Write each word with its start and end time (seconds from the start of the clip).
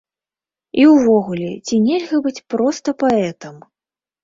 І 0.83 0.87
ўвогуле, 0.93 1.51
ці 1.65 1.75
нельга 1.87 2.23
быць 2.29 2.43
проста 2.55 2.97
паэтам? 3.07 3.55